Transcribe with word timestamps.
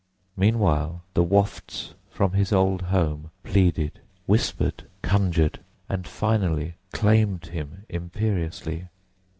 Meanwhile, 0.35 1.03
the 1.13 1.21
wafts 1.21 1.93
from 2.09 2.31
his 2.33 2.51
old 2.51 2.81
home 2.81 3.29
pleaded, 3.43 3.99
whispered, 4.25 4.85
conjured, 5.03 5.59
and 5.87 6.07
finally 6.07 6.73
claimed 6.91 7.45
him 7.45 7.85
imperiously. 7.87 8.87